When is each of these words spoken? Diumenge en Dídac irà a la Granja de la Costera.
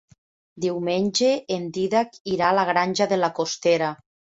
Diumenge 0.65 1.29
en 1.59 1.69
Dídac 1.77 2.19
irà 2.35 2.51
a 2.51 2.59
la 2.63 2.67
Granja 2.75 3.13
de 3.17 3.25
la 3.25 3.35
Costera. 3.41 3.97